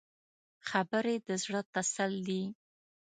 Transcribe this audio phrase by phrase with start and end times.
[0.69, 2.43] خبرې د زړه تسل دي